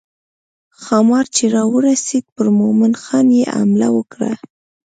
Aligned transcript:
ښامار 0.81 1.25
چې 1.35 1.43
راورسېد 1.55 2.25
پر 2.35 2.47
مومن 2.59 2.93
خان 3.03 3.27
یې 3.37 3.43
حمله 3.55 3.87
وکړه. 3.97 4.31